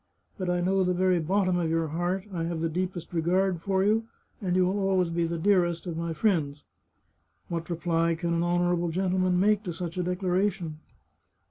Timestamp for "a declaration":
9.99-10.79